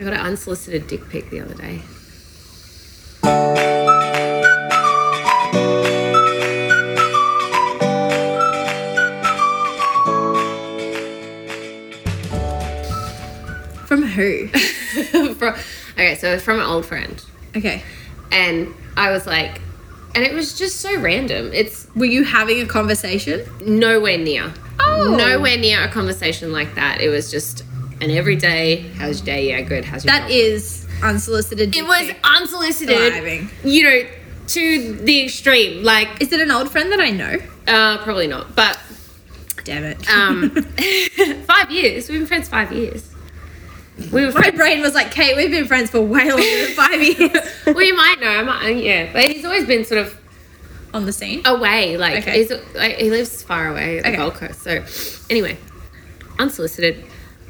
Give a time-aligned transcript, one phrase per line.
[0.00, 1.82] I got an unsolicited dick pic the other day.
[13.86, 14.46] From who?
[15.34, 15.54] From-
[15.94, 17.22] okay, so from an old friend.
[17.56, 17.82] Okay.
[18.30, 19.60] And I was like,
[20.14, 21.50] and it was just so random.
[21.52, 23.44] It's Were you having a conversation?
[23.66, 24.52] nowhere near.
[24.78, 25.14] Oh.
[25.16, 27.00] Nowhere near a conversation like that.
[27.00, 27.64] It was just
[28.00, 29.48] an everyday, how's your day?
[29.50, 29.84] Yeah, good.
[29.84, 30.30] How's your That job?
[30.30, 31.74] is unsolicited.
[31.76, 33.48] It was unsolicited.
[33.64, 34.02] You know,
[34.48, 35.82] to the extreme.
[35.84, 37.38] Like, Is it an old friend that I know?
[37.68, 38.56] uh, probably not.
[38.56, 38.78] But
[39.64, 40.08] Damn it.
[40.10, 40.50] um,
[41.44, 42.08] five years.
[42.08, 43.06] We've been friends five years.
[44.12, 44.56] We were My friends.
[44.56, 47.30] brain was like, Kate, we've been friends for way longer than five years.
[47.76, 48.28] we might know.
[48.30, 50.18] I might, yeah, but he's always been sort of
[50.94, 51.42] On the scene.
[51.44, 51.98] away.
[51.98, 52.38] Like Okay.
[52.38, 54.16] he's like, he lives far away at the Okay.
[54.16, 54.62] Gold Coast.
[54.62, 54.82] So
[55.28, 55.58] anyway,
[56.38, 57.04] unsolicited,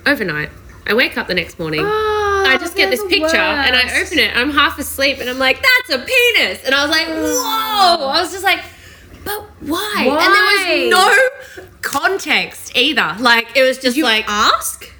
[0.06, 0.50] overnight.
[0.86, 1.82] I wake up the next morning.
[1.84, 4.36] Oh, I just get this picture and I open it.
[4.36, 6.64] I'm half asleep and I'm like, that's a penis.
[6.64, 8.08] And I was like, whoa.
[8.08, 8.60] I was just like,
[9.24, 10.04] but why?
[10.06, 10.24] Why?
[10.24, 13.16] And there was no context either.
[13.18, 14.90] Like it was just you like ask?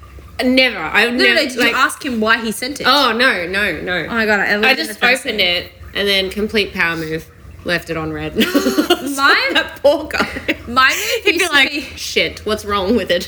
[0.43, 0.79] never.
[0.79, 1.49] I no, never no.
[1.49, 1.71] Did like.
[1.71, 2.87] you ask him why he sent it?
[2.87, 4.05] Oh no, no, no.
[4.05, 7.29] Oh my god, I, I just opened it and then complete power move,
[7.63, 8.35] left it on read.
[8.37, 10.57] Mine- that poor guy.
[10.67, 13.27] My move He'd be like, be- shit, what's wrong with it?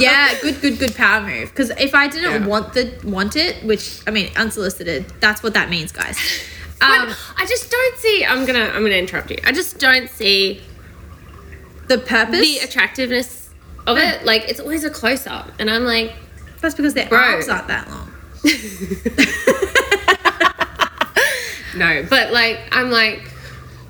[0.00, 1.48] yeah, good, good, good power move.
[1.50, 2.46] Because if I didn't Yeah.
[2.46, 6.18] want the want it, which I mean, unsolicited, that's what that means, guys.
[6.82, 8.24] Um, I just don't see.
[8.24, 8.60] I'm gonna.
[8.64, 9.36] I'm gonna interrupt you.
[9.44, 10.62] I just don't see
[11.88, 12.40] the purpose.
[12.40, 13.50] the attractiveness
[13.86, 14.24] of it.
[14.24, 16.14] Like it's always a close up, and I'm like,
[16.62, 17.18] that's because their Bro.
[17.18, 18.10] arms aren't that long.
[21.76, 22.04] No.
[22.08, 23.30] But like, I'm like,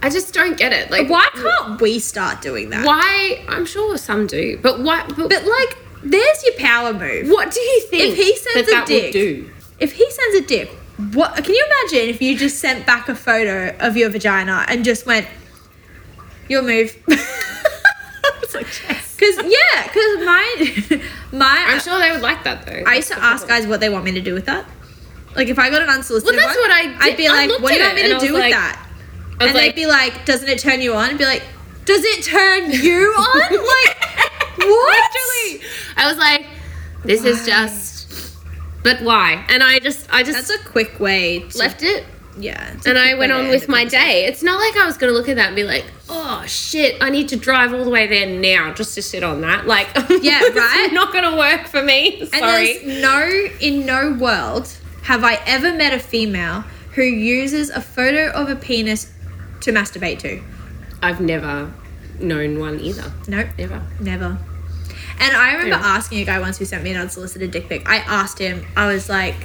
[0.02, 0.90] I just don't get it.
[0.90, 2.86] Like, Why can't we start doing that?
[2.86, 3.44] Why?
[3.48, 5.04] I'm sure some do, but why?
[5.08, 7.28] But, But like, there's your power move.
[7.28, 8.12] what do you think?
[8.12, 9.50] If he sends that a that dick- would do?
[9.78, 10.70] If he sends a dick,
[11.12, 14.84] what can you imagine if you just sent back a photo of your vagina and
[14.84, 15.26] just went,
[16.48, 16.96] your move?
[18.42, 19.16] It's like, yes.
[19.16, 21.02] Because yeah, because my
[21.32, 22.82] my I'm sure they would like that though.
[22.86, 24.64] I used to ask guys what they want me to do with that.
[25.36, 27.50] Like if I got an unsolicited Well, that's one, what I I'd be I like,
[27.62, 28.86] "What do you want me to do with like- that?"
[29.40, 31.42] And like, they'd be like, "Doesn't it turn you on?" And be like,
[31.86, 33.96] "Does it turn you on?" like, what?
[34.58, 35.66] Literally.
[35.96, 36.46] I was like,
[37.04, 38.36] this is just.
[38.82, 39.44] But why?
[39.48, 41.40] And I just, I just That's a quick way.
[41.40, 42.04] To, left it,
[42.38, 42.74] Yeah.
[42.86, 44.24] and I went on with my day.
[44.24, 47.10] It's not like I was gonna look at that and be like, oh shit, I
[47.10, 49.66] need to drive all the way there now just to sit on that.
[49.66, 50.88] Like, Yeah, it's right?
[50.92, 52.20] not gonna work for me.
[52.20, 52.78] And Sorry.
[52.78, 56.62] there's no in no world have I ever met a female
[56.94, 59.12] who uses a photo of a penis
[59.60, 60.42] to masturbate to.
[61.02, 61.72] I've never
[62.18, 63.10] known one either.
[63.28, 63.48] Nope.
[63.58, 63.82] Never.
[64.00, 64.38] Never.
[65.18, 65.82] And I remember Yeah.
[65.96, 67.88] asking a guy once who sent me an unsolicited dick pic.
[67.88, 69.36] I asked him, I was like,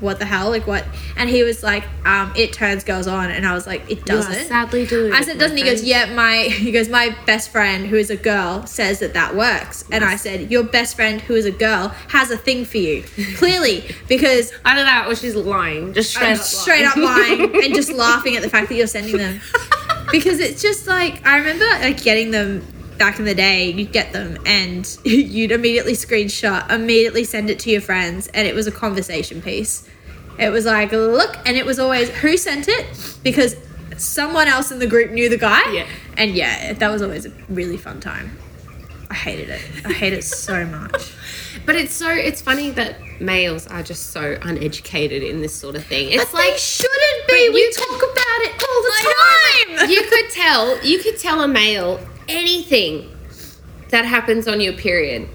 [0.00, 0.50] what the hell?
[0.50, 0.84] Like, what?
[1.16, 3.30] And he was like, um, it turns girls on.
[3.30, 4.46] And I was like, it You are doesn't.
[4.46, 5.14] sadly deluded.
[5.14, 5.62] I said, doesn't he?
[5.62, 5.86] goes, friend.
[5.88, 9.84] yeah, my, he goes, my best friend who is a girl says that that works.
[9.90, 13.02] And I said, your best friend who is a girl has a thing for you.
[13.36, 15.92] Clearly, because Either that or she's lying.
[15.94, 18.86] Just straight I'm up straight up lying and just laughing at the fact that you're
[18.86, 19.40] sending them.
[20.12, 22.66] Because it's just like I remember like getting them
[22.98, 27.70] back in the day, you'd get them and you'd immediately screenshot, immediately send it to
[27.70, 29.88] your friends, and it was a conversation piece.
[30.38, 33.56] It was like, look, and it was always who sent it because
[33.96, 35.70] someone else in the group knew the guy.
[35.72, 35.86] Yeah.
[36.18, 38.36] And yeah, that was always a really fun time.
[39.08, 39.62] I hated it.
[39.86, 41.12] I hate it so much.
[41.64, 45.84] But it's so it's funny that males are just so uneducated in this sort of
[45.84, 46.10] thing.
[46.12, 47.48] It's But like shouldn't be.
[47.52, 49.76] We talk about it all the know, time.
[49.86, 51.98] but you could tell you could tell a male
[52.28, 53.10] anything
[53.90, 55.28] that happens on your period.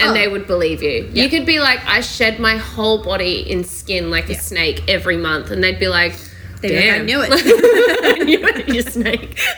[0.00, 0.14] And Oh.
[0.14, 1.08] they would believe you.
[1.12, 1.22] Yeah.
[1.24, 5.16] You could be like, I shed my whole body in skin like a snake every
[5.16, 6.14] month, and they'd be like,
[6.60, 7.06] They'd be like, "I Damn.
[7.06, 9.38] knew it." I knew it, you snake.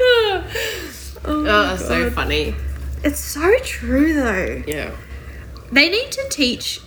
[0.00, 0.44] oh,
[1.24, 2.54] oh that's so funny.
[3.02, 4.62] It's so true though.
[4.66, 4.92] Yeah.
[5.72, 6.80] They need to teach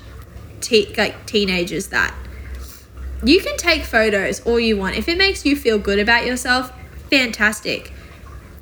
[0.62, 2.15] te- like teenagers that
[3.24, 4.95] you can take photos all you want.
[4.95, 6.71] If it makes you feel good about yourself,
[7.09, 7.92] fantastic.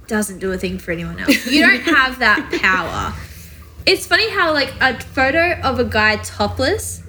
[0.08, 1.48] Doesn't do a thing for anyone else.
[1.48, 3.14] You don't have that power.
[3.86, 7.02] It's funny how like a photo of a guy topless,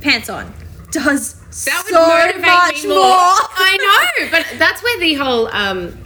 [0.00, 0.52] pants on,
[0.90, 1.34] does
[1.64, 2.98] That would so motivate much me more.
[2.98, 3.06] more.
[3.08, 5.96] I know, but that's where the whole um,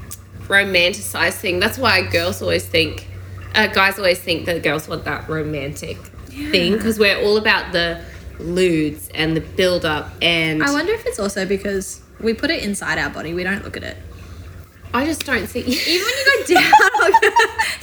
[0.47, 1.61] romanticized thing.
[1.61, 3.07] That's why girls always think,
[3.55, 5.97] uh, guys always think that girls want that romantic
[6.29, 8.03] thing because we're all about the
[8.39, 10.11] lewds and the build up.
[10.23, 13.35] And I wonder if it's also because we put it inside our body.
[13.35, 13.97] We don't look at it.
[14.95, 15.61] I just don't see.
[15.61, 16.71] Even when you go down,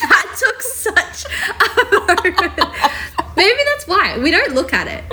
[0.01, 2.55] that took such a moment.
[3.35, 5.03] That's why we don't look at it.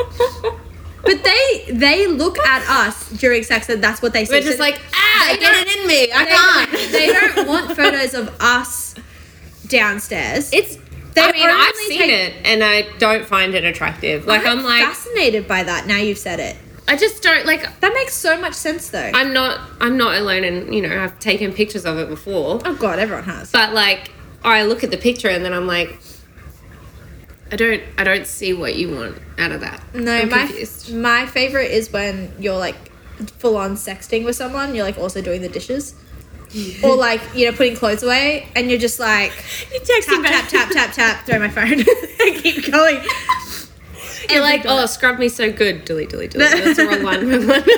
[1.05, 4.35] But they they look at us during sex and that's what they see.
[4.35, 6.13] We're just So like, ah, they get it in me.
[6.13, 6.93] I they, can't.
[6.93, 8.95] they don't want photos of us
[9.67, 10.53] downstairs.
[10.53, 10.79] It's.
[11.15, 14.27] They I mean, I've seen take- it, and I don't find it attractive.
[14.27, 15.87] Like I'm, like, fascinated by that.
[15.87, 16.57] Now you've said it.
[16.89, 17.81] I just don't like.
[17.81, 19.11] That makes so much sense though.
[19.15, 19.61] I'm not.
[19.81, 22.61] I'm not alone, and you know, I've taken pictures of it before.
[22.65, 23.51] oh god, everyone has.
[23.53, 24.11] But like,
[24.43, 25.99] I look at the picture, and then I'm like,
[27.51, 27.83] I don't.
[27.99, 29.83] I don't see what you want out of that.
[29.95, 30.95] No, I'm my confused.
[30.95, 32.77] my favorite is when you're like
[33.39, 34.75] full on sexting with someone.
[34.75, 35.95] You're like also doing the dishes,
[36.83, 39.33] or like you know putting clothes away, and you're just like
[39.73, 41.27] You text tap tap tap tap tap.
[41.27, 41.73] Throw my phone.
[41.73, 41.87] And
[42.43, 43.01] keep going.
[44.31, 45.85] You're like, oh, scrub me so good.
[45.85, 46.51] Delete, delete, delete.
[46.65, 47.29] That's the wrong one.
[47.29, 47.63] Wrong one.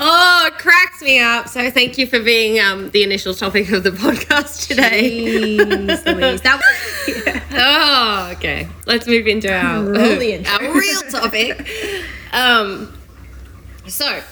[0.00, 1.48] oh, it cracks me up.
[1.48, 5.56] So thank you for being um, the initial topic of the podcast today.
[5.58, 8.66] Jeez Louise, that was, Oh, okay.
[8.86, 11.68] Let's move into our, our real topic.
[12.32, 12.96] Um,
[13.86, 14.22] so,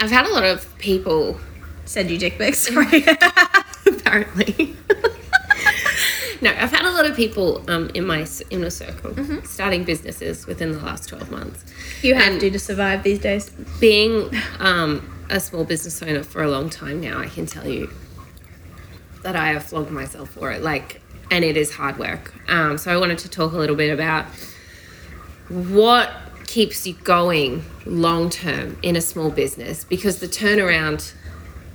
[0.00, 1.40] I've had a lot of people,
[1.86, 2.58] send you dick pics.
[2.60, 3.04] Sorry.
[3.86, 4.76] apparently.
[6.40, 9.14] No, I've had a lot of people um, in my inner circle
[9.44, 11.64] starting businesses within the last 12 months.
[12.02, 13.50] you have And- to to survive these days.
[13.80, 17.90] being um, a small business owner for a long time now, I can tell you
[19.22, 20.62] that I have flogged myself for it.
[20.62, 21.00] Like,
[21.30, 22.32] and it is hard work.
[22.48, 24.26] Um, so I wanted to talk a little bit about
[25.48, 26.10] what
[26.46, 31.12] keeps you going long term in a small business because the turnaround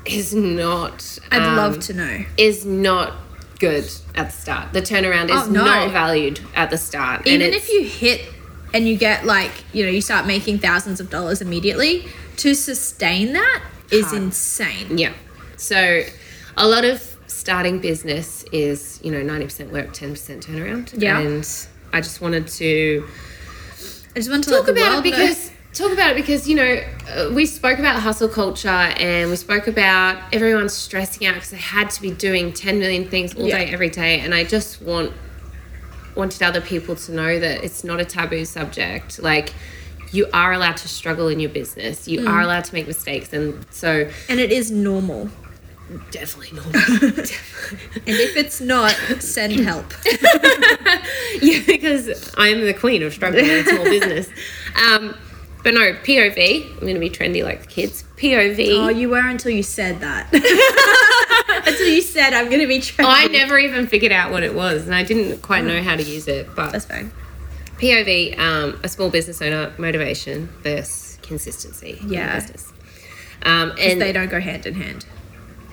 [0.06, 1.18] is not.
[1.32, 2.26] I'd um, love to know.
[2.38, 3.14] Is not
[3.60, 4.74] good at the start.
[4.74, 5.64] The turnaround is Oh, no.
[5.66, 7.20] not valued at the start.
[7.28, 8.22] and Even if you hit
[8.74, 12.06] and you get like you know you start making thousands of dollars immediately,
[12.38, 14.18] to sustain that is Hard.
[14.24, 14.98] insane.
[14.98, 15.14] Yeah.
[15.58, 16.04] So
[16.58, 20.94] a lot of starting business is, you know, 90% work, 10% turnaround.
[20.98, 21.20] Yeah.
[21.20, 21.48] And
[21.94, 23.08] I just wanted to
[24.16, 26.56] I just want to talk let the about it because talk about it because you
[26.56, 31.50] know uh, we spoke about hustle culture and we spoke about everyone stressing out because
[31.52, 33.58] they had to be doing 10 million things all Yeah.
[33.60, 35.12] day every day and I just want
[36.16, 39.54] wanted other people to know that it's not a taboo subject like
[40.12, 42.30] you are allowed to struggle in your business you Mm.
[42.30, 45.30] are allowed to make mistakes and so and it is normal.
[46.12, 46.66] definitely not
[48.08, 49.92] And if it's not, send help.
[51.42, 54.30] yeah, because I'm the queen of struggling in a small business.
[54.76, 55.16] Um,
[55.66, 56.72] but no, POV.
[56.74, 58.06] I'm going to be trendy like the kids.
[58.18, 58.70] POV.
[58.86, 60.32] Oh, you were until you said that.
[61.68, 63.06] until you said I'm gonna be trendy.
[63.08, 66.04] I never even figured out what it was, and I didn't quite know how to
[66.04, 66.48] use it.
[66.56, 67.12] But That's fine.
[67.80, 72.00] POV, um, a small business owner, motivation versus consistency.
[72.08, 72.36] Yeah.
[72.40, 72.72] business.
[73.44, 75.06] Um, And and they don't go hand in hand.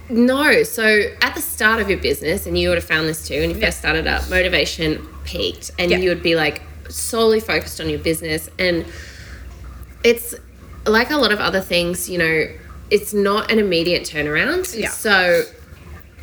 [0.08, 0.62] No.
[0.62, 3.50] So at the start of your business, and you would have found this too when
[3.50, 3.66] you Yeah.
[3.66, 5.98] first started up, motivation peaked, and Yeah.
[5.98, 8.48] you would be like solely focused on your business.
[8.58, 8.84] And
[10.04, 10.34] it's
[10.86, 12.46] like a lot of other things, you know,
[12.90, 14.78] it's not an immediate turnaround.
[14.78, 14.88] Yeah.
[14.90, 15.44] So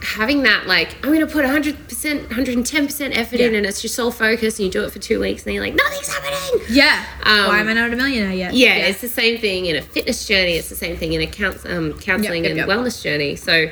[0.01, 4.11] having that, like, I'm going to put 100%, 110% effort in, and it's your sole
[4.11, 6.65] focus, and you do it for two weeks, and you're like, nothing's happening.
[6.69, 7.05] Yeah.
[7.23, 8.53] Um, Why am I not a millionaire yet?
[8.53, 10.53] Yeah, it's the same thing in a fitness journey.
[10.53, 12.67] It's the same thing in a couns- um, counseling yep, and yep.
[12.67, 13.35] wellness journey.
[13.35, 13.69] So,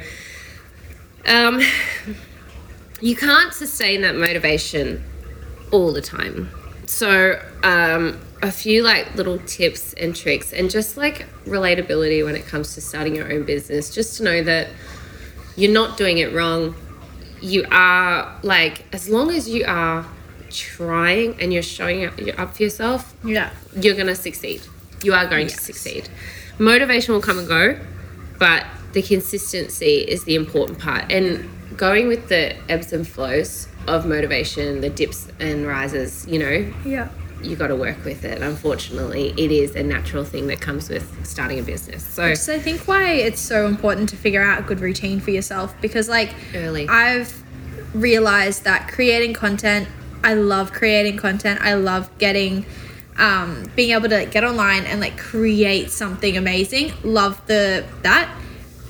[1.27, 1.61] um,
[3.01, 5.03] you can't sustain that motivation
[5.71, 6.49] all the time.
[6.85, 12.45] So, um, a few like little tips and tricks, and just like relatability when it
[12.45, 13.93] comes to starting your own business.
[13.93, 14.69] Just to know that
[15.55, 16.75] you're not doing it wrong.
[17.41, 20.05] You are like, as long as you are
[20.49, 23.51] trying and you're showing up, you're up for yourself, yeah.
[23.75, 24.61] you're going to succeed.
[25.03, 26.09] You are going to succeed.
[26.57, 27.79] Motivation will come and go,
[28.39, 31.11] but the consistency is the important part.
[31.11, 36.73] And going with the ebbs and flows of motivation, the dips and rises, you know,
[36.85, 37.09] Yeah.
[37.43, 38.41] You got to work with it.
[38.41, 42.03] Unfortunately, it is a natural thing that comes with starting a business.
[42.03, 45.31] So, So I think why it's so important to figure out a good routine for
[45.31, 46.87] yourself because like Early.
[46.87, 47.43] I've
[47.93, 49.87] realized that creating content,
[50.23, 51.61] I love creating content.
[51.61, 52.65] I love getting
[53.17, 56.93] um, being able to get online and like create something amazing.
[57.03, 58.29] Love the that.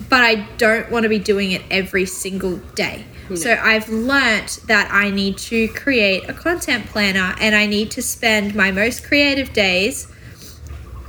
[0.09, 3.05] But I don't want to be doing it every single day.
[3.35, 8.01] So I've learnt that I need to create a content planner and I need to
[8.01, 10.07] spend my most creative days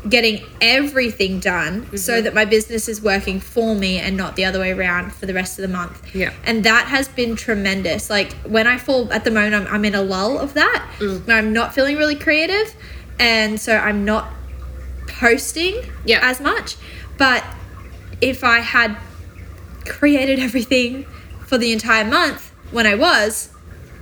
[0.09, 4.59] getting everything done so that my business is working for me and not the other
[4.61, 6.15] way around for the rest of the month.
[6.15, 6.33] Yeah.
[6.45, 8.09] And that has been tremendous.
[8.09, 10.89] Like when I fall at the moment, I'm, I'm in a lull of that.
[10.99, 11.29] Mm.
[11.29, 12.75] I'm not feeling really creative.
[13.19, 14.33] And so I'm not
[15.09, 16.21] posting Yeah.
[16.23, 16.77] as much.
[17.19, 17.45] But
[18.21, 18.97] if I had
[19.85, 21.07] created everything
[21.49, 23.51] for the entire month when I was,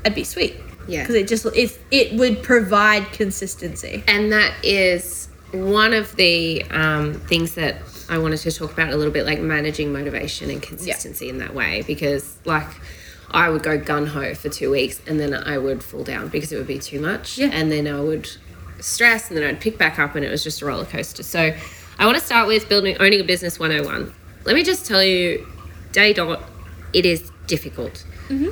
[0.04, 0.56] I'd be sweet.
[0.88, 1.02] Yeah.
[1.02, 4.04] Because it just it it would provide consistency.
[4.06, 7.76] and that is one of the um, things that
[8.08, 11.54] I wanted to talk about a little bit, like managing motivation and consistency in that
[11.54, 12.68] way, because like
[13.32, 16.52] I would go gun ho for two weeks and then I would fall down because
[16.52, 17.50] it would be too much, Yeah.
[17.52, 18.28] and then I would
[18.80, 21.22] stress and then I'd pick back up and it was just a roller coaster.
[21.24, 21.52] So
[21.98, 24.12] I want to start with building owning a business 101.
[24.44, 25.44] Let me just tell you,
[25.92, 26.42] day dot,
[26.92, 28.04] it is difficult.
[28.28, 28.50] Mm-hmm.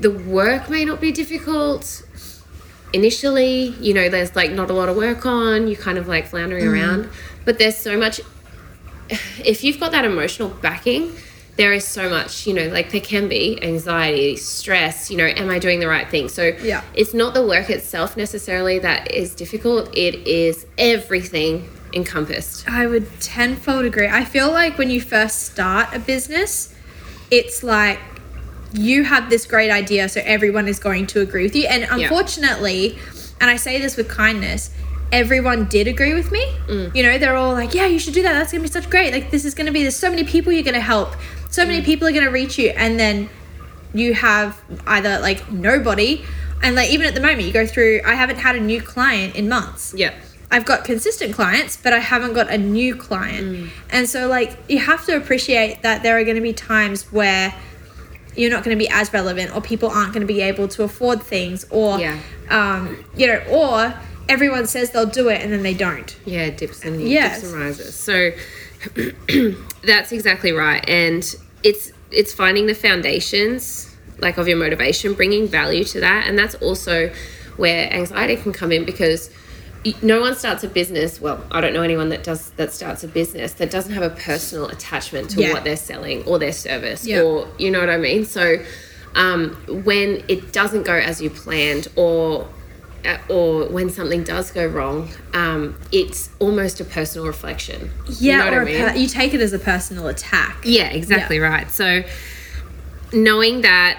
[0.00, 2.06] The work may not be difficult.
[2.92, 5.68] Initially you know there's like not a lot of work on.
[5.68, 6.74] You kind of like floundering mm-hmm.
[6.74, 7.08] around.
[7.44, 8.20] But there's so much
[9.44, 11.12] if you've got that emotional backing
[11.56, 15.50] there is so much you know like there can be anxiety stress you know am
[15.50, 16.28] i doing the right thing?
[16.28, 16.82] So Yeah.
[16.94, 19.96] it's not the work itself necessarily that is difficult.
[19.96, 22.68] It is everything encompassed.
[22.68, 24.08] I would tenfold agree.
[24.08, 26.73] I feel like when you first start a business,
[27.34, 27.98] it's like
[28.72, 31.66] you have this great idea, so everyone is going to agree with you.
[31.66, 32.98] And unfortunately,
[33.40, 34.70] and I say this with kindness,
[35.10, 36.44] everyone did agree with me.
[36.68, 36.94] Mm.
[36.94, 38.32] You know, they're all like, yeah, you should do that.
[38.32, 39.12] That's going to be such great.
[39.12, 41.14] Like, this is going to be, there's so many people you're going to help.
[41.50, 41.84] So many mm.
[41.84, 42.70] people are going to reach you.
[42.70, 43.28] And then
[43.92, 46.24] you have either like nobody.
[46.62, 49.34] And like, even at the moment, you go through, I haven't had a new client
[49.34, 49.92] in months.
[49.96, 50.14] yeah
[50.54, 53.70] I've got consistent clients, but I haven't got a new client.
[53.90, 57.52] And so, like, you have to appreciate that there are going to be times where
[58.36, 60.84] you're not going to be as relevant, or people aren't going to be able to
[60.84, 62.18] afford things, or, Yeah.
[62.50, 63.94] um, you know, or
[64.28, 66.16] everyone says they'll do it and then they don't.
[66.24, 67.40] Yeah, dips and Yes.
[67.40, 67.94] dips and rises.
[67.96, 68.30] So
[69.84, 71.34] that's exactly right, and
[71.64, 76.54] it's it's finding the foundations like of your motivation, bringing value to that, and that's
[76.56, 77.10] also
[77.56, 79.30] where anxiety can come in because
[80.02, 81.20] no one starts a business.
[81.20, 84.10] Well, I don't know anyone that does that starts a business that doesn't have a
[84.10, 85.52] personal attachment to Yeah.
[85.52, 87.20] what they're selling or their service, Yeah.
[87.20, 88.24] or you know what I mean.
[88.24, 88.56] So
[89.14, 89.50] um,
[89.84, 92.48] when it doesn't go as you planned, or
[93.04, 97.90] uh, or when something does go wrong, um, it's almost a personal reflection.
[98.08, 98.88] Yeah, you know what or I mean?
[98.88, 100.56] per- you take it as a personal attack.
[100.64, 101.70] yeah, exactly right.
[101.70, 102.02] So
[103.12, 103.98] knowing that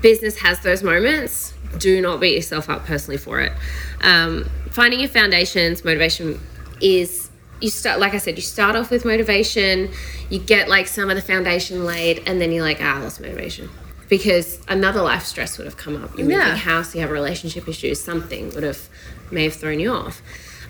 [0.00, 3.52] business has those moments, do not beat yourself up personally for it.
[4.00, 6.40] Um, finding your foundations, motivation
[6.80, 9.90] is you start like I said, you start off with motivation,
[10.28, 13.20] you get like some of the foundation laid, and then you're like, ah, I lost
[13.20, 13.70] motivation.
[14.08, 16.10] Because another life stress would have come up.
[16.18, 16.56] You're moving Yeah.
[16.56, 18.88] house, you have relationship issues, something would have
[19.30, 20.20] may have thrown you off.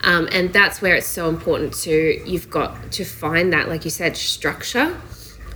[0.03, 3.91] Um, and that's where it's so important to you've got to find that, like you
[3.91, 4.95] said, structure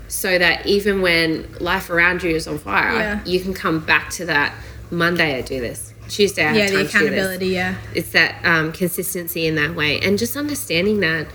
[0.09, 3.21] so that even when life around you is on fire, Yeah.
[3.27, 4.55] you can come back to that
[4.91, 6.95] Monday I do this, Tuesday I Yeah, have the time to do this.
[6.95, 7.75] accountability, yeah.
[7.95, 11.27] It's that um, consistency in that way, and just understanding that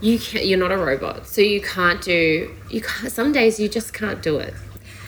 [0.00, 3.12] you can't, you're not a robot, so you can't do you can't.
[3.12, 4.54] Some days you just can't do it.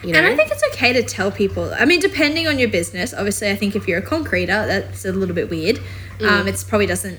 [0.02, 0.19] You know?
[0.19, 1.73] And I think it's okay to tell people.
[1.75, 5.12] I mean, depending on your business, obviously, I think if you're a concreter, that's a
[5.12, 5.81] little bit weird.
[6.19, 6.28] Mm.
[6.28, 7.19] Um, it's probably doesn't,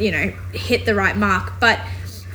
[0.00, 1.52] you know, hit the right mark.
[1.60, 1.78] But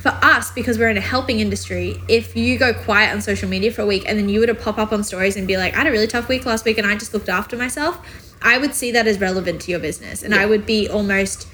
[0.00, 3.70] for us, because we're in a helping industry, if you go quiet on social media
[3.70, 5.74] for a week and then you were to pop up on stories and be like,
[5.74, 7.98] I had a really tough week last week and I just looked after myself,
[8.44, 10.22] I would see that as relevant to your business.
[10.22, 11.48] And I would be almost,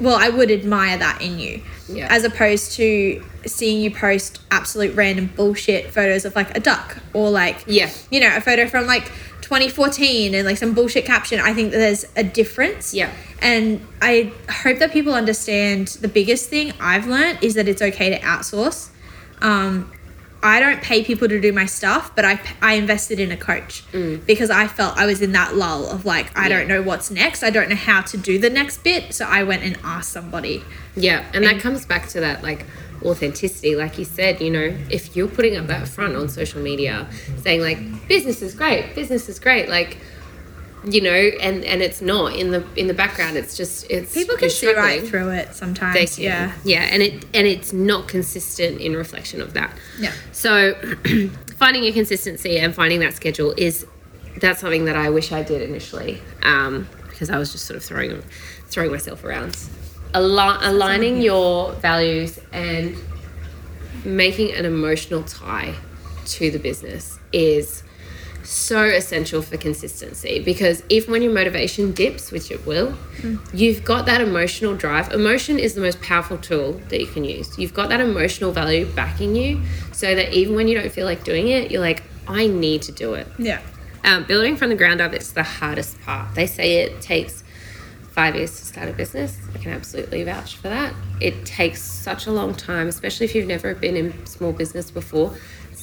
[0.00, 1.62] well, I would admire that in you.
[1.88, 2.08] Yeah.
[2.10, 7.30] As opposed to seeing you post absolute random bullshit photos of like a duck or
[7.30, 7.88] like Yeah.
[8.10, 9.04] you know, a photo from like
[9.42, 11.40] 2014 and like some bullshit caption.
[11.40, 12.92] I think that there's a difference.
[12.92, 13.10] Yeah.
[13.40, 18.10] And I hope that people understand the biggest thing I've learned is that it's okay
[18.10, 18.90] to outsource.
[19.40, 19.90] Um,
[20.42, 23.82] I don't pay people to do my stuff, but I, I invested in a coach
[24.26, 26.50] because I felt I was in that lull of like, I Mm.
[26.50, 26.58] Yeah.
[26.58, 27.42] don't know what's next.
[27.42, 29.12] I don't know how to do the next bit.
[29.14, 30.62] So I went and asked somebody.
[30.96, 32.64] Yeah, and that comes back to that like
[33.02, 34.40] authenticity, like you said.
[34.40, 37.06] You know, if you're putting up that front on social media,
[37.42, 39.98] saying like business is great, business is great, like
[40.84, 43.36] you know, and and it's not in the in the background.
[43.36, 45.94] It's just it's People can see right through it sometimes.
[45.94, 46.24] They can.
[46.24, 46.52] Yeah.
[46.64, 49.72] yeah, and it and it's not consistent in reflection of that.
[49.98, 50.12] Yeah.
[50.32, 50.74] So
[51.56, 53.86] finding a consistency and finding that schedule is
[54.40, 57.82] that's something that I wish I did initially um, because I was just sort of
[57.82, 58.22] throwing
[58.68, 59.58] throwing myself around.
[60.14, 62.96] Al- aligning your values and
[64.04, 65.74] making an emotional tie
[66.26, 67.82] to the business is
[68.48, 72.96] so essential for consistency because if when your motivation dips, which it will,
[73.52, 75.12] you've got that emotional drive.
[75.12, 77.58] Emotion is the most powerful tool that you can use.
[77.58, 79.60] You've got that emotional value backing you
[79.92, 82.92] so that even when you don't feel like doing it, you're like, I need to
[82.92, 83.26] do it.
[83.38, 83.60] Yeah.
[84.04, 86.34] Um, building from the ground up it's the hardest part.
[86.34, 87.44] They say it takes
[88.18, 89.38] five years to start a business.
[89.54, 90.94] I can absolutely vouch for that.
[91.20, 95.36] It takes such a long time, especially if you've never been in small business before,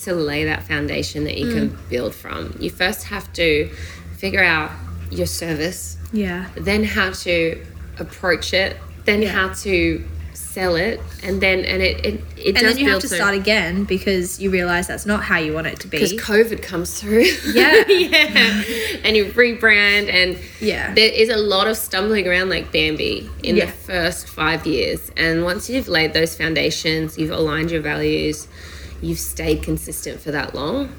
[0.06, 1.90] to lay that foundation that you can mm.
[1.90, 2.56] build from.
[2.60, 3.70] You first have to
[4.18, 4.72] figure out
[5.12, 6.48] your service, Yeah.
[6.56, 7.64] then how to
[8.00, 9.30] approach it, then Yeah.
[9.30, 13.08] how to sell it, and then and it it, it And then you have to
[13.10, 16.14] so- start again because you realize that's not how you want it to be because.
[16.14, 17.26] COVID comes through.
[17.54, 17.84] Yeah.
[17.88, 18.64] yeah.
[19.04, 20.94] And you rebrand, and Yeah.
[20.94, 23.66] there is a lot of stumbling around like Bambi in Yeah.
[23.66, 25.00] the first five years.
[25.18, 28.48] And once you've laid those foundations, you've aligned your values,
[29.02, 30.94] you've stayed consistent for that long,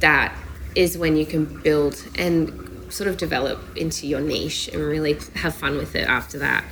[0.00, 0.36] that
[0.74, 5.54] is when you can build and sort of develop into your niche and really have
[5.54, 6.64] fun with it after that.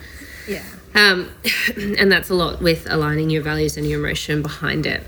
[0.48, 0.62] Yeah.
[0.94, 1.30] Um,
[1.76, 5.02] and that's a lot with aligning your values and your emotion behind it.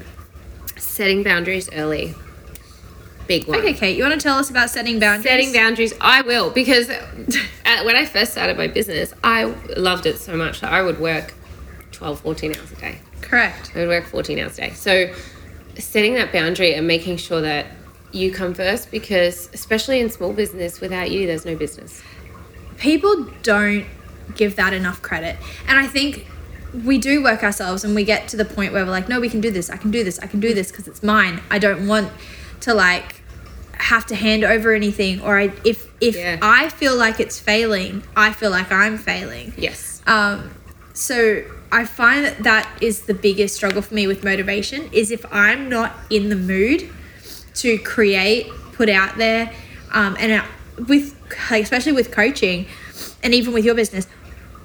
[0.77, 2.15] Setting boundaries early.
[3.27, 3.59] Big one.
[3.59, 5.25] Okay, Kate, you want to tell us about setting boundaries?
[5.25, 9.45] Setting boundaries, I will because at, when I first started my business, I
[9.77, 11.33] loved it so much that I would work
[11.93, 12.99] 12, 14 hours a day.
[13.23, 13.73] Correct.
[13.75, 14.71] I would work 14 hours a day.
[14.75, 15.15] So
[15.79, 17.67] setting that boundary and making sure that
[18.13, 22.03] you come first because especially in small business, without you, there's no business.
[22.79, 23.87] People don't
[24.37, 25.37] give that enough credit.
[25.67, 26.27] And I think
[26.85, 29.29] we do work ourselves and we get to the point where we're like, no, we
[29.29, 29.71] can do this.
[29.71, 30.19] I can do this.
[30.19, 31.41] I can do this because it's mine.
[31.51, 32.11] I don't want
[32.61, 33.21] to like
[33.73, 36.39] have to hand over anything or I if if Yeah.
[36.41, 39.53] I feel like it's failing, I feel like I'm failing.
[39.57, 40.01] Yes.
[40.07, 40.51] Um,
[40.95, 41.43] so
[41.75, 45.69] I find that that is the biggest struggle for me with motivation is if I'm
[45.69, 46.89] not in the mood
[47.55, 49.53] to create, put out there,
[49.93, 50.45] um, and uh,
[50.87, 51.17] with
[51.51, 52.67] like, especially with coaching,
[53.25, 54.07] and even with your business,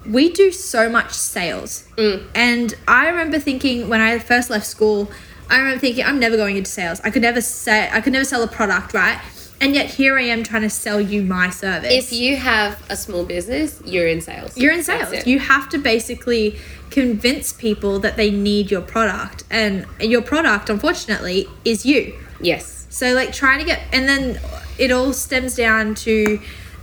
[0.05, 1.87] we do so much sales.
[2.35, 5.11] And I remember thinking when I first left school,
[5.49, 7.01] I remember thinking I'm never going into sales.
[7.03, 9.19] I could never say I could never sell a product, right?
[9.61, 11.91] And yet here I am trying to sell you my service.
[11.91, 14.57] If you have a small business, you're in sales.
[14.57, 15.27] You're in sales.
[15.27, 16.57] You have to basically
[16.89, 22.17] convince people that they need your product, and your product, unfortunately, is you.
[22.41, 22.87] yes.
[22.89, 24.39] So, like, trying to get, and then
[24.79, 26.39] it all stems down to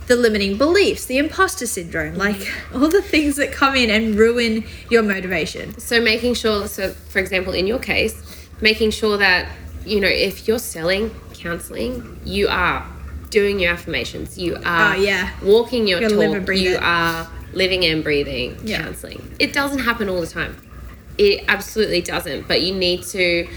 [0.07, 4.63] the limiting beliefs, the imposter syndrome, like all the things that come in and ruin
[4.89, 5.77] your motivation.
[5.77, 9.51] So making sure, so for example, in your case, making sure that
[9.85, 12.85] you know if you're selling counseling, you are
[13.29, 15.31] doing your affirmations, you oh, are Oh, yeah.
[15.43, 16.81] walking your Gotta talk, you it.
[16.83, 18.83] are living and breathing Yeah.
[18.83, 19.35] counseling.
[19.39, 20.55] It doesn't happen all the time.
[21.17, 22.47] It absolutely doesn't.
[22.47, 23.47] But you need to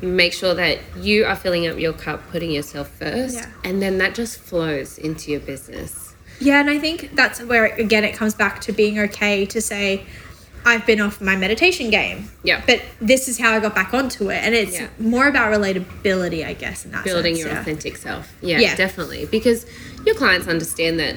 [0.00, 3.46] make sure that you are filling up your cup, putting yourself first, Yeah.
[3.64, 6.14] and then that just flows into your business.
[6.40, 10.02] Yeah, and I think that's where, again, it comes back to being okay to say,
[10.64, 12.30] I've been off my meditation game.
[12.44, 12.62] Yeah.
[12.66, 14.36] But this is how I got back onto it.
[14.44, 14.88] And it's Yeah.
[14.98, 17.60] more about relatability, I guess, in that building sense, your yeah.
[17.60, 18.32] authentic self.
[18.40, 18.76] Yeah, Yeah.
[18.76, 19.26] definitely.
[19.26, 19.66] Because
[20.06, 21.16] your clients understand that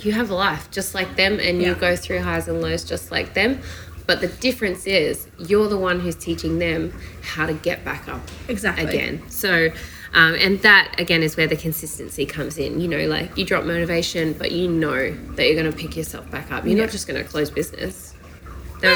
[0.00, 3.10] you have a life just like them and you go through highs and lows just
[3.10, 3.60] like them.
[4.06, 8.20] But the difference is you're the one who's teaching them how to get back up
[8.48, 8.84] Exactly.
[8.84, 9.22] again.
[9.30, 9.70] So,
[10.12, 12.80] um, and that again is where the consistency comes in.
[12.80, 16.30] You know, like you drop motivation, but you know that you're going to pick yourself
[16.30, 16.64] back up.
[16.66, 16.84] You're Yeah.
[16.84, 18.13] not just going to close business.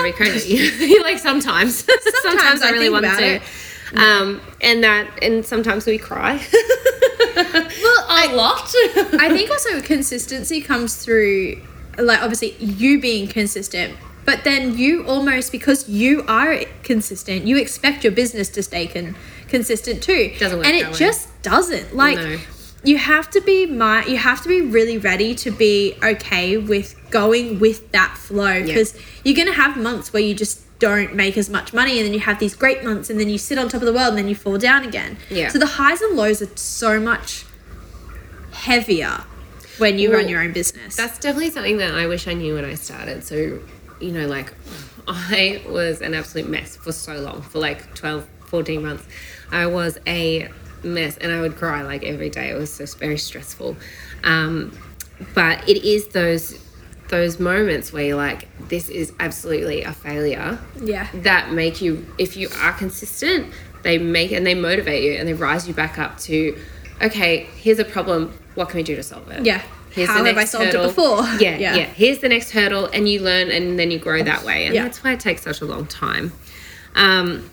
[0.02, 0.98] Be crazy.
[1.02, 1.84] Like sometimes,
[2.22, 3.36] sometimes, I I really want to.
[3.36, 3.42] it.
[3.94, 6.34] Um, and that, and sometimes we cry.
[7.36, 8.70] well, a lot.
[9.18, 11.62] I think also consistency comes through,
[11.98, 18.04] like obviously you being consistent, but then you almost because you are consistent, you expect
[18.04, 19.16] your business to stay con-
[19.48, 20.34] consistent too.
[20.38, 20.92] Doesn't work and it way.
[20.92, 21.94] just doesn't.
[21.96, 22.38] Like No.
[22.84, 26.94] You have to be my, you have to be really ready to be okay with
[27.10, 31.50] going with that flow because you're gonna have months where you just don't make as
[31.50, 33.82] much money and then you have these great months and then you sit on top
[33.82, 35.16] of the world and then you fall down again.
[35.28, 35.48] Yeah.
[35.48, 37.44] So the highs and lows are so much
[38.52, 39.24] heavier
[39.78, 40.96] when you run your own business.
[40.96, 43.24] That's definitely something that I wish I knew when I started.
[43.24, 43.60] So,
[44.00, 44.52] you know, like
[45.08, 49.04] I was an absolute mess for so long, for like 12, 14 months.
[49.50, 50.48] I was a
[50.84, 52.50] mess and I would cry like every day.
[52.50, 53.76] It was just very stressful.
[54.24, 54.76] Um,
[55.34, 56.64] but it is those
[57.08, 61.08] those moments where you're like, this is absolutely a failure yeah.
[61.14, 63.50] that make you if you are consistent
[63.82, 66.58] they make and they motivate you and they rise you back up to
[67.00, 69.62] okay here's a problem what can we do to solve it Yeah.
[69.92, 71.22] here's How have I solved it before?
[71.40, 71.74] yeah, Yeah.
[71.76, 74.74] yeah here's the next hurdle and you learn and then you grow that way and
[74.74, 74.82] Yeah.
[74.82, 76.32] that's why it takes such a long time
[76.96, 77.48] um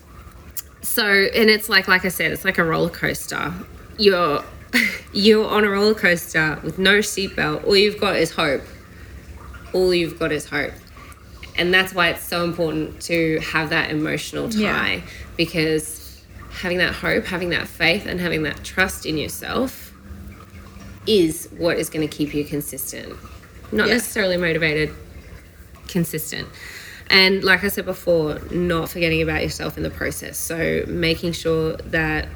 [0.86, 3.52] so and it's like like i said it's like a roller coaster.
[3.98, 4.44] You're
[5.12, 7.64] you're on a roller coaster with no seatbelt.
[7.66, 8.62] All you've got is hope.
[9.72, 10.72] All you've got is hope.
[11.58, 14.58] And that's why it's so important to have that emotional tie
[14.96, 15.00] Yeah.
[15.36, 19.92] because having that hope having that faith and having that trust in yourself
[21.06, 23.14] is what is going to keep you consistent.
[23.72, 23.94] Not Yeah.
[23.94, 24.90] necessarily motivated
[25.88, 26.48] consistent
[27.10, 31.76] and like i said before not forgetting about yourself in the process so making sure
[31.76, 32.28] that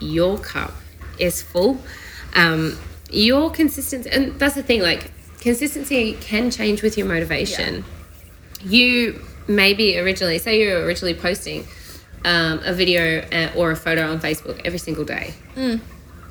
[0.00, 0.72] your cup
[1.18, 1.78] is full
[2.34, 2.76] um,
[3.10, 7.84] your consistency, and that's the thing, like consistency can change with your motivation.
[8.62, 11.66] You maybe originally, say you were originally posting
[12.24, 15.34] um, a video uh, or a photo on Facebook every single day.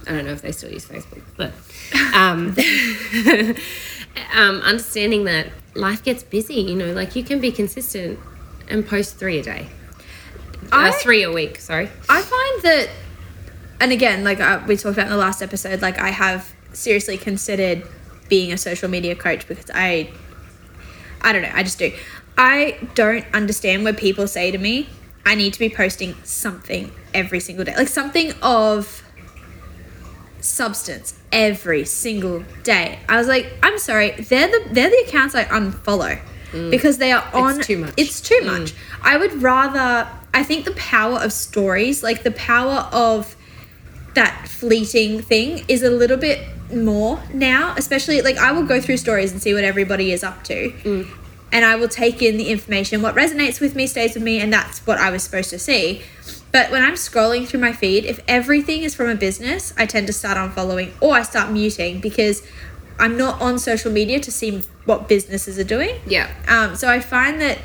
[0.06, 1.54] I don't know if they still use Facebook, but
[2.14, 2.54] um,
[4.34, 8.20] um, understanding that life gets busy, you know, like you can be consistent
[8.70, 9.68] and post three a day,
[10.72, 11.60] I- uh, three a week.
[11.60, 11.90] Sorry.
[12.10, 12.90] I find that,
[13.80, 17.18] and again, like uh, we talked about in the last episode, like I have seriously
[17.18, 17.84] considered
[18.30, 20.12] being a social media coach because I,
[21.22, 21.92] I don't know, I just do.
[22.38, 24.90] I don't understand where people say to me,
[25.26, 29.03] I need to be posting something every single day, like something of
[30.44, 33.00] substance every single day.
[33.10, 36.20] I was like, I'm sorry, they're the they're the accounts I unfollow
[36.52, 36.72] mm.
[36.72, 37.62] because they are on.
[37.62, 37.94] too much.
[37.98, 38.60] It's too mm.
[38.60, 38.74] much.
[39.02, 40.10] I would rather.
[40.36, 43.36] I think the power of stories, like the power of
[44.16, 47.74] that fleeting thing, is a little bit more now.
[47.78, 50.72] Especially like I will go through stories and see what everybody is up to.
[50.72, 51.10] Mm.
[51.52, 53.04] And I will take in the information.
[53.04, 56.02] What resonates with me stays with me, and that's what I was supposed to see.
[56.54, 60.06] But when I'm scrolling through my feed, if everything is from a business, I tend
[60.08, 62.44] to start unfollowing or I start muting because
[63.00, 66.00] I'm not on social media to see what businesses are doing.
[66.06, 66.32] Yeah.
[66.48, 67.58] Um, so I find that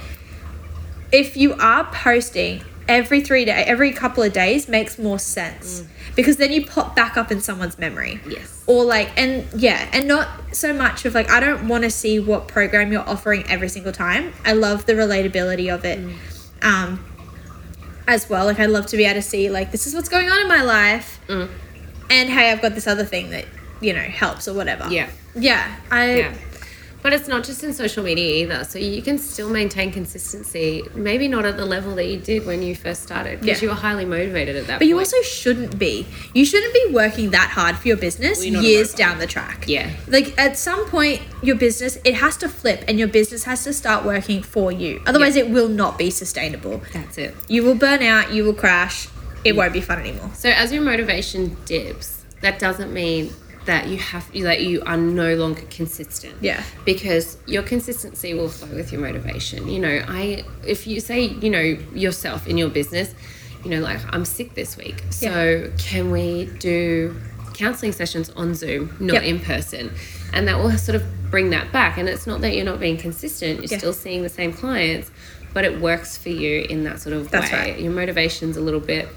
[1.12, 5.84] if you are posting every three day, every couple of days makes more sense
[6.16, 8.20] because then you pop back up in someone's memory.
[8.26, 8.64] Yes.
[8.66, 12.20] Or like, and yeah, and not so much of like, I don't want to see
[12.20, 14.32] what program you're offering every single time.
[14.46, 16.00] I love the relatability of it.
[16.62, 17.04] Um,
[18.08, 20.28] as well, like I'd love to be able to see like this is what's going
[20.30, 21.48] on in my life, Mm.
[22.10, 23.44] and hey, I've got this other thing that
[23.80, 24.88] you know helps or whatever.
[24.90, 25.08] Yeah.
[25.36, 25.76] yeah.
[25.92, 26.34] I Yeah.
[27.08, 28.64] But it's not just in social media either.
[28.64, 32.60] So you can still maintain consistency, maybe not at the level that you did when
[32.62, 33.68] you first started because Yeah.
[33.68, 36.06] you were highly motivated at that But you also shouldn't be.
[36.34, 39.20] You shouldn't be working that hard for your business Well, you're not a years down
[39.20, 39.64] the track.
[39.66, 39.88] Yeah.
[40.06, 43.72] Like at some point, your business it has to flip, and your business has to
[43.72, 45.00] start working for you.
[45.06, 46.82] Otherwise, it will not be sustainable.
[46.92, 47.34] That's it.
[47.48, 48.34] You will burn out.
[48.34, 49.08] You will crash.
[49.46, 50.30] It won't be fun anymore.
[50.34, 53.32] So as your motivation dips, that doesn't mean
[53.66, 56.34] that you have that you are no longer consistent.
[56.40, 56.62] Yeah.
[56.84, 59.68] Because your consistency will flow with your motivation.
[59.68, 61.60] You know, I if you say, you know,
[61.94, 63.14] yourself in your business,
[63.64, 65.02] you know, like I'm sick this week.
[65.10, 67.14] So can we do
[67.54, 69.22] counseling sessions on Zoom, not Yep.
[69.24, 69.92] in person?
[70.32, 71.98] And that will sort of bring that back.
[71.98, 73.78] And it's not that you're not being consistent, you're Yeah.
[73.78, 75.10] still seeing the same clients,
[75.52, 77.58] but it works for you in that sort of That's way.
[77.72, 77.80] right.
[77.80, 79.08] Your motivation's a little bit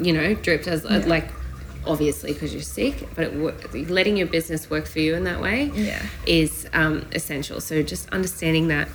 [0.00, 1.28] you know, dripped as uh, like
[1.86, 5.70] obviously because you're sick, but it, letting your business work for you in that way
[5.74, 6.02] Yeah.
[6.26, 7.60] is um, essential.
[7.60, 8.88] So just understanding that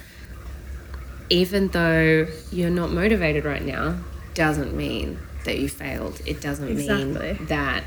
[1.30, 3.98] even though you're not motivated right now,
[4.34, 6.22] doesn't mean that you failed.
[6.26, 7.34] It doesn't Exactly.
[7.34, 7.84] mean that.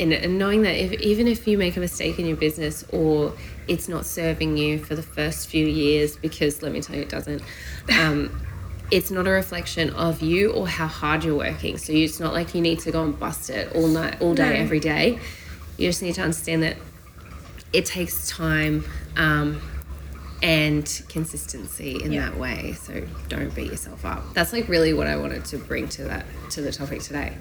[0.00, 3.34] And, and knowing that if, even if you make a mistake in your business or
[3.66, 7.08] it's not serving you for the first few years, because let me tell you, it
[7.08, 7.42] doesn't.
[8.00, 8.40] Um,
[8.90, 11.76] it's not a reflection of you or how hard you're working.
[11.78, 14.54] So it's not like you need to go and bust it all night, all day,
[14.54, 14.56] No.
[14.64, 15.18] every day.
[15.76, 16.76] You just need to understand that
[17.72, 18.84] it takes time
[19.16, 19.60] um,
[20.42, 22.22] and consistency in Yeah.
[22.30, 22.76] that way.
[22.80, 24.32] So don't beat yourself up.
[24.34, 27.34] That's like really what I wanted to bring to that to the topic today.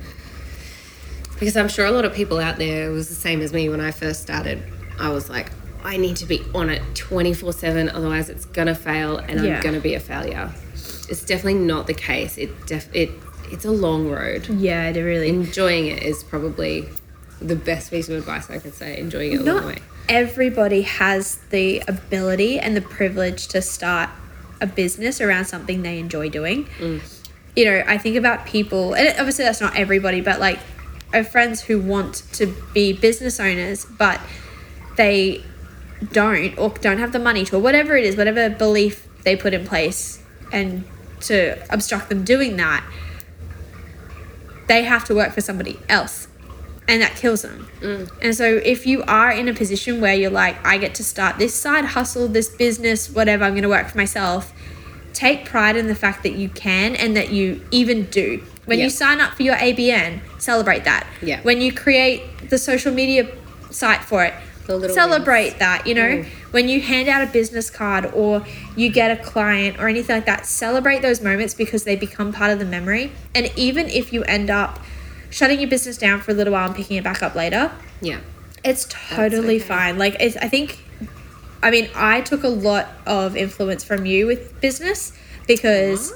[1.39, 3.69] Because I'm sure a lot of people out there it was the same as me
[3.69, 4.61] when I first started.
[4.99, 5.51] I was like,
[5.83, 9.57] I need to be on it 24 7, otherwise it's gonna fail and Yeah.
[9.57, 10.51] I'm gonna be a failure.
[11.09, 12.37] It's definitely not the case.
[12.37, 13.09] It def- it
[13.49, 14.47] it's a long road.
[14.49, 15.29] Yeah, it really.
[15.29, 16.87] Enjoying it is probably
[17.41, 18.97] the best piece of advice I could say.
[18.99, 19.77] Enjoying it all the Not way.
[20.09, 24.09] everybody has the ability and the privilege to start
[24.59, 26.65] a business around something they enjoy doing.
[26.79, 27.01] Mm.
[27.55, 30.59] You know, I think about people, and obviously that's not everybody, but like
[31.13, 34.19] I have friends who want to be business owners, but
[34.97, 35.43] they
[36.11, 39.53] don't or don't have the money to, or whatever it is, whatever belief they put
[39.53, 40.83] in place, and
[41.21, 42.83] to obstruct them doing that,
[44.67, 46.27] they have to work for somebody else
[46.87, 47.67] and that kills them.
[48.21, 51.37] And so if you are in a position where you're like, I get to start
[51.37, 54.53] this side hustle, this business, whatever, I'm going to work for myself,
[55.13, 58.41] take pride in the fact that you can and that you even do.
[58.65, 58.85] When Yeah.
[58.85, 61.07] you sign up for your ABN, celebrate that.
[61.21, 61.39] Yeah.
[61.43, 63.27] When you create the social media
[63.69, 64.33] site for it,
[64.93, 66.01] celebrate that, you know?
[66.01, 66.25] Mm.
[66.57, 68.43] When you hand out a business card or
[68.75, 72.49] you get a client or anything like that, celebrate those moments because they become part
[72.49, 73.11] of the memory.
[73.35, 74.79] And even if you end up
[75.29, 78.21] shutting your business down for a little while and picking it back up later, Yeah.
[78.63, 79.67] it's totally okay.
[79.67, 79.99] fine.
[79.99, 80.83] Like, it's, I think,
[81.61, 85.13] I mean, I took a lot of influence from you with business
[85.45, 86.11] because,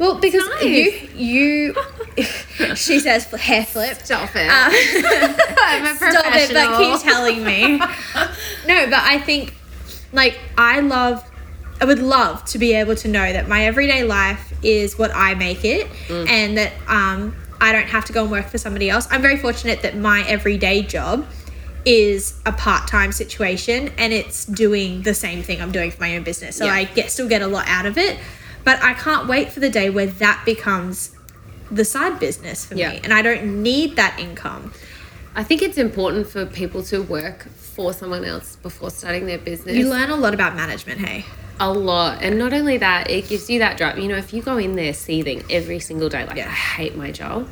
[0.00, 0.64] well, because nice.
[0.64, 1.74] you, you,
[2.74, 3.98] she says hair flip.
[3.98, 4.48] Stop it.
[4.50, 4.68] Uh,
[5.60, 7.78] I'm a Stop it, but keep telling me.
[8.66, 9.52] no, but I think,
[10.16, 11.22] like, I love,
[11.80, 15.34] I would love to be able to know that my everyday life is what I
[15.34, 16.28] make it Mm.
[16.28, 19.06] and that um, I don't have to go and work for somebody else.
[19.10, 21.24] I'm very fortunate that my everyday job
[21.84, 26.24] is a part-time situation and it's doing the same thing I'm doing for my own
[26.24, 26.56] business.
[26.56, 26.72] So Yeah.
[26.74, 28.18] I get still get a lot out of it.
[28.64, 31.10] But I can't wait for the day where that becomes
[31.70, 32.90] the side business for Yeah.
[32.90, 34.72] me and I don't need that income.
[35.36, 39.76] I think it's important for people to work for someone else before starting their business.
[39.76, 41.26] You learn a lot about management, hey.
[41.60, 42.22] a lot.
[42.22, 43.98] And not only that, it gives you that drive.
[43.98, 46.48] You know, if you go in there seething every single day, like, Yeah.
[46.48, 47.48] I hate my job,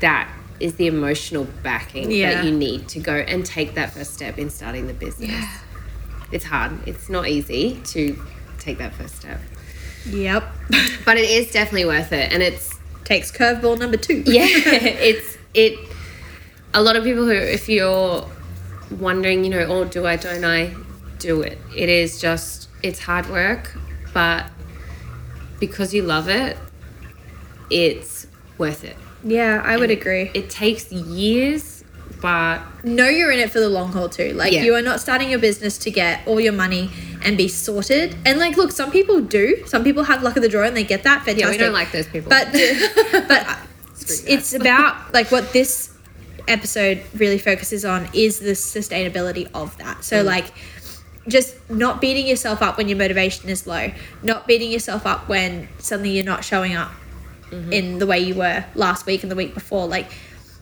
[0.00, 2.34] that is the emotional backing Yeah.
[2.34, 5.30] that you need to go and take that first step in starting the business.
[5.30, 5.48] Yeah.
[6.32, 6.72] It's hard.
[6.86, 8.22] It's not easy to
[8.58, 9.40] take that first step.
[10.06, 10.44] Yep.
[11.06, 12.30] But it is definitely worth it.
[12.30, 12.74] And it's
[13.04, 14.16] Takes curveball number two.
[14.26, 15.78] yeah it's it
[16.76, 18.24] a lot of people who if you're
[19.06, 20.72] wondering you know oh do i don't i
[21.18, 23.76] do it it is just it's hard work
[24.14, 24.46] but
[25.58, 26.56] because you love it
[27.70, 28.26] it's
[28.58, 30.30] worth it yeah, I would agree.
[30.34, 31.82] it takes years
[32.20, 34.32] but Know you're in it for the long haul too.
[34.34, 34.62] Like Yeah.
[34.62, 36.90] you are not starting your business to get all your money
[37.22, 38.14] and be sorted.
[38.24, 39.64] And like, look, some people do.
[39.66, 41.24] Some people have luck of the draw and they get that.
[41.24, 41.40] Fantastic.
[41.44, 42.52] yeah we don't like those people But
[43.28, 43.58] but
[44.26, 45.90] it's about like what this
[46.48, 50.04] episode really focuses on is the sustainability of that.
[50.04, 50.26] So Mm.
[50.26, 50.52] like
[51.28, 53.90] just not beating yourself up when your motivation is low,
[54.22, 56.92] not beating yourself up when suddenly you're not showing up
[57.50, 57.72] Mm-hmm.
[57.72, 59.86] in the way you were last week and the week before.
[59.86, 60.10] Like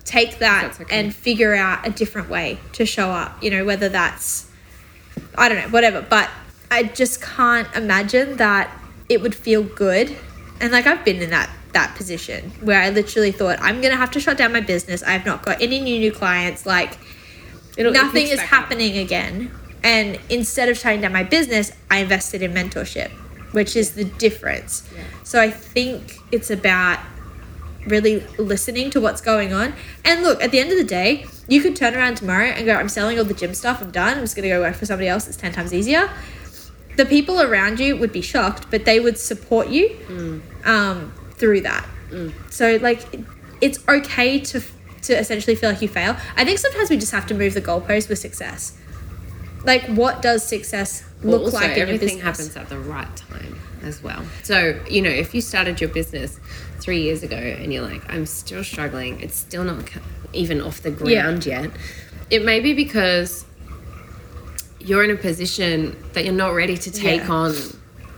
[0.05, 0.99] take that okay.
[0.99, 4.47] and figure out a different way to show up, you know, whether that's
[5.37, 6.03] I don't know, whatever.
[6.03, 6.29] But
[6.71, 8.71] I just can't imagine that
[9.09, 10.15] it would feel good.
[10.61, 14.11] And like I've been in that that position where I literally thought I'm gonna have
[14.13, 15.03] to shut down my business.
[15.03, 16.65] I've not got any new new clients.
[16.67, 16.97] Like
[17.77, 18.59] It'll- nothing is back up.
[18.61, 19.51] happening again.
[19.83, 23.11] And instead of shutting down my business, I invested in mentorship,
[23.53, 24.83] which is the difference.
[25.25, 27.01] So I think it's about
[27.87, 29.75] really listening to what's going on.
[30.05, 32.75] And look, at the end of the day, you could turn around tomorrow and go,
[32.75, 35.07] I'm selling all the gym stuff, I'm done, I'm just gonna go work for somebody
[35.09, 36.09] else it's 10 times easier.
[36.97, 41.87] The people around you would be shocked, but they would support you um, through that.
[42.11, 42.33] Mm.
[42.53, 43.01] So, like,
[43.61, 44.63] it's okay to
[45.03, 46.17] to essentially feel like you fail.
[46.37, 48.77] I think sometimes we just have to move the goalpost with success.
[49.63, 54.03] Like, what does success look also, like in everything happens at the right time as
[54.03, 54.23] well.
[54.43, 56.39] So, you know, if you started your business
[56.81, 59.85] three years ago and you're like, I'm still struggling, it's still not
[60.33, 61.71] even off the ground yet,
[62.31, 63.45] it may be because
[64.81, 67.33] you're in a position that you're not ready to take Yeah.
[67.33, 67.55] on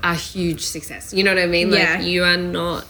[0.03, 1.13] a huge success.
[1.13, 1.73] You know what I mean?
[1.73, 1.97] Yeah.
[1.97, 2.87] Like, you are not.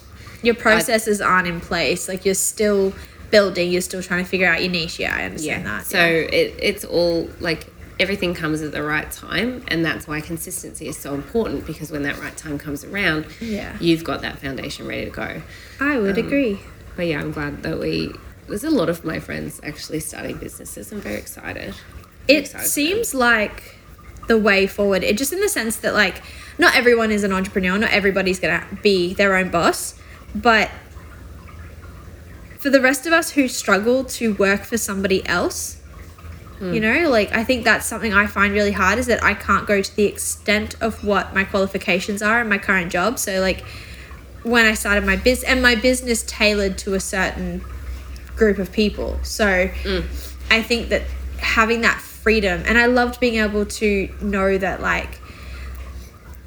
[0.47, 2.09] Your processes aren't in place.
[2.09, 2.95] Like, you're still
[3.31, 4.99] building, you're still trying to figure out your niche.
[4.99, 5.85] Yeah, I understand that.
[5.87, 7.67] So it, it's all like
[7.99, 12.03] everything comes at the right time, and that's why consistency is so important because when
[12.05, 13.77] that right time comes around, Yeah.
[13.81, 15.43] you've got that foundation ready to go.
[15.81, 16.61] I would um, agree.
[16.95, 18.13] But yeah, I'm glad that we.
[18.49, 20.93] There's a lot of my friends actually starting businesses.
[20.93, 21.75] I'm very excited.
[21.75, 23.77] I'm It excited seems like
[24.29, 25.03] the way forward.
[25.03, 26.23] It just in the sense that like
[26.59, 29.95] not everyone is an entrepreneur, not everybody's gonna be their own boss,
[30.35, 30.71] but
[32.59, 35.81] for the rest of us who struggle to work for somebody else,
[36.59, 36.75] hmm.
[36.75, 39.67] you know, like I think that's something I find really hard is that I can't
[39.67, 43.19] go to the extent of what my qualifications are in my current job.
[43.19, 43.65] So like
[44.43, 47.65] when I started my biz and my business tailored to a certain
[48.37, 49.19] group of people.
[49.23, 50.01] So hmm.
[50.51, 51.03] I think that
[51.39, 55.21] having that freedom and I loved being able to know that like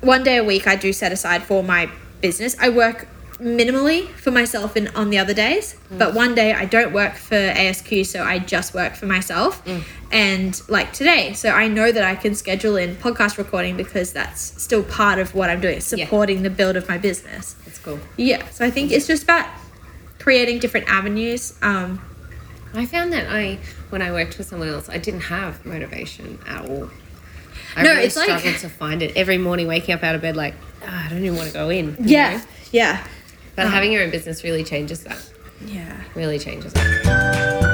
[0.01, 1.89] one day a week I do set aside for my
[2.21, 2.57] business.
[2.59, 3.07] I work
[3.39, 7.35] minimally for myself in on the other days, but one day I don't work for
[7.35, 9.63] ASQ so I just work for myself.
[10.11, 14.41] And like today, so I know that I can schedule in podcast recording because that's
[14.61, 17.53] still part of what I'm doing, supporting the build of my business.
[17.65, 17.99] That's cool.
[18.17, 19.47] Yeah, so I think it's just about
[20.17, 21.53] creating different avenues.
[21.61, 22.01] Um,
[22.73, 26.65] I found that I, when I worked for someone else, I didn't have motivation at
[26.69, 26.89] all.
[27.75, 30.21] I No, really it's like- struggled to find it every morning, waking up out of
[30.21, 31.95] bed like, "Ah, I don't even want to go in.
[31.99, 32.43] yeah, know?
[32.71, 33.07] yeah,
[33.59, 35.21] But Um, having your own business really changes that.
[35.65, 35.91] yeah.
[36.15, 37.68] Really changes that.